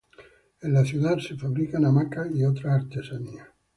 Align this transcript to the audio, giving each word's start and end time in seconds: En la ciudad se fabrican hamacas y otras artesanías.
En 0.61 0.73
la 0.73 0.83
ciudad 0.83 1.19
se 1.19 1.37
fabrican 1.37 1.85
hamacas 1.85 2.27
y 2.33 2.43
otras 2.43 2.85
artesanías. 2.85 3.49